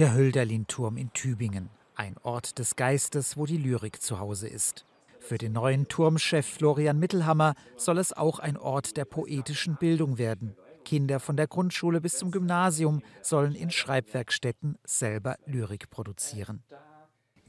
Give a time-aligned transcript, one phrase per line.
[0.00, 4.86] Der Hölderlin-Turm in Tübingen, ein Ort des Geistes, wo die Lyrik zu Hause ist.
[5.18, 10.56] Für den neuen Turmchef Florian Mittelhammer soll es auch ein Ort der poetischen Bildung werden.
[10.86, 16.62] Kinder von der Grundschule bis zum Gymnasium sollen in Schreibwerkstätten selber Lyrik produzieren.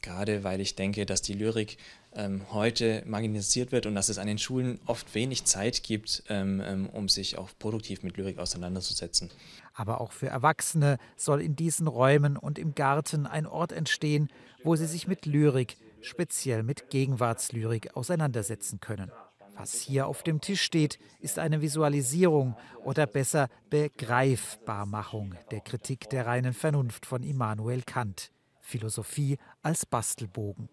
[0.02, 1.78] Gerade weil ich denke, dass die Lyrik
[2.14, 6.62] ähm, heute marginalisiert wird und dass es an den Schulen oft wenig Zeit gibt, ähm,
[6.66, 9.30] ähm, um sich auch produktiv mit Lyrik auseinanderzusetzen.
[9.74, 14.30] Aber auch für Erwachsene soll in diesen Räumen und im Garten ein Ort entstehen,
[14.64, 19.12] wo sie sich mit Lyrik, speziell mit Gegenwartslyrik, auseinandersetzen können.
[19.56, 26.26] Was hier auf dem Tisch steht, ist eine Visualisierung oder besser Begreifbarmachung der Kritik der
[26.26, 28.32] reinen Vernunft von Immanuel Kant.
[28.72, 30.70] Philosophie als Bastelbogen.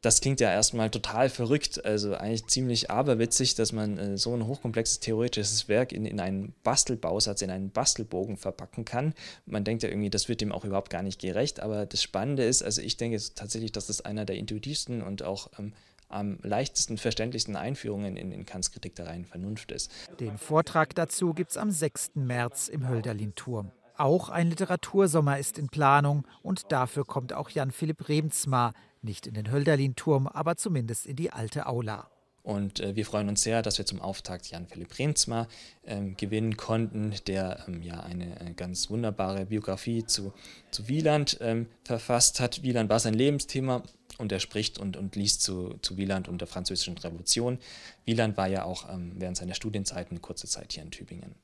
[0.00, 4.46] Das klingt ja erstmal total verrückt, also eigentlich ziemlich aberwitzig, dass man äh, so ein
[4.46, 9.12] hochkomplexes theoretisches Werk in, in einen Bastelbausatz, in einen Bastelbogen verpacken kann.
[9.44, 12.44] Man denkt ja irgendwie, das wird dem auch überhaupt gar nicht gerecht, aber das Spannende
[12.44, 15.72] ist, also ich denke tatsächlich, dass das einer der intuitivsten und auch ähm,
[16.08, 19.90] am leichtesten verständlichsten Einführungen in, in Kants Kritik der reinen Vernunft ist.
[20.20, 22.12] Den Vortrag dazu gibt es am 6.
[22.14, 23.72] März im Hölderlin-Turm.
[23.98, 29.50] Auch ein Literatursommer ist in Planung und dafür kommt auch Jan-Philipp Remsmar, nicht in den
[29.50, 32.08] Hölderlin-Turm, aber zumindest in die alte Aula.
[32.44, 35.48] Und äh, wir freuen uns sehr, dass wir zum Auftakt Jan-Philipp Remsmar
[35.84, 40.32] ähm, gewinnen konnten, der ähm, ja eine äh, ganz wunderbare Biografie zu,
[40.70, 42.62] zu Wieland ähm, verfasst hat.
[42.62, 43.82] Wieland war sein Lebensthema
[44.18, 47.58] und er spricht und, und liest zu, zu Wieland und der Französischen Revolution.
[48.04, 51.34] Wieland war ja auch ähm, während seiner Studienzeit eine kurze Zeit hier in Tübingen.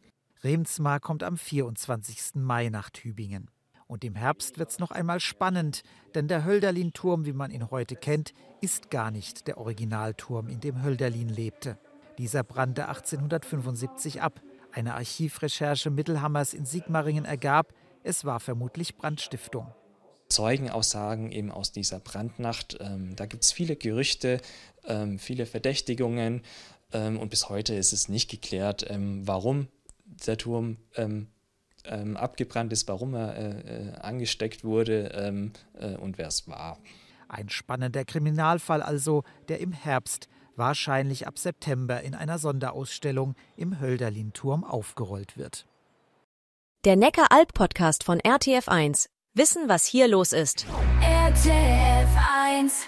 [0.45, 2.35] Remsmar kommt am 24.
[2.35, 3.51] Mai nach Tübingen.
[3.87, 5.83] Und im Herbst wird es noch einmal spannend,
[6.15, 10.83] denn der Hölderlin-Turm, wie man ihn heute kennt, ist gar nicht der Originalturm, in dem
[10.83, 11.79] Hölderlin lebte.
[12.19, 14.43] Dieser brannte 1875 ab.
[14.71, 19.73] Eine Archivrecherche Mittelhammers in Sigmaringen ergab, es war vermutlich Brandstiftung.
[20.29, 22.77] Zeugenaussagen eben aus dieser Brandnacht.
[22.81, 24.43] Ähm, da gibt es viele Gerüchte,
[24.85, 26.43] ähm, viele Verdächtigungen
[26.93, 29.69] ähm, und bis heute ist es nicht geklärt, ähm, warum
[30.27, 31.29] der Turm ähm,
[31.85, 36.79] ähm, abgebrannt ist, warum er äh, äh, angesteckt wurde ähm, äh, und wer es war.
[37.29, 44.65] Ein spannender Kriminalfall also, der im Herbst, wahrscheinlich ab September, in einer Sonderausstellung im Hölderlin-Turm
[44.65, 45.67] aufgerollt wird.
[46.85, 49.09] Der Neckar-Alp-Podcast von RTF1.
[49.35, 50.67] Wissen, was hier los ist.
[51.01, 52.09] RTF
[52.47, 52.87] 1